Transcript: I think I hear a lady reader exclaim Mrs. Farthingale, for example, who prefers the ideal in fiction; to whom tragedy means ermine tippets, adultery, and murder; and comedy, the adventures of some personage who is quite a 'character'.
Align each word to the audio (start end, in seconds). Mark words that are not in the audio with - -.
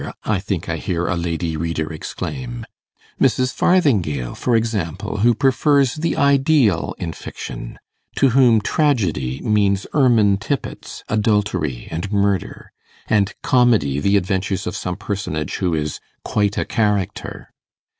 I 0.23 0.39
think 0.39 0.67
I 0.67 0.77
hear 0.77 1.05
a 1.05 1.15
lady 1.15 1.55
reader 1.55 1.93
exclaim 1.93 2.65
Mrs. 3.21 3.53
Farthingale, 3.53 4.33
for 4.33 4.55
example, 4.55 5.17
who 5.17 5.35
prefers 5.35 5.93
the 5.93 6.17
ideal 6.17 6.95
in 6.97 7.13
fiction; 7.13 7.77
to 8.15 8.29
whom 8.29 8.61
tragedy 8.61 9.41
means 9.41 9.85
ermine 9.93 10.37
tippets, 10.37 11.03
adultery, 11.07 11.87
and 11.91 12.11
murder; 12.11 12.71
and 13.07 13.35
comedy, 13.43 13.99
the 13.99 14.17
adventures 14.17 14.65
of 14.65 14.75
some 14.75 14.95
personage 14.97 15.57
who 15.57 15.75
is 15.75 15.99
quite 16.25 16.57
a 16.57 16.65
'character'. 16.65 17.51